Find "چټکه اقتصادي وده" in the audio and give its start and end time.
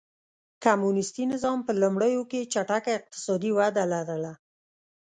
2.53-3.83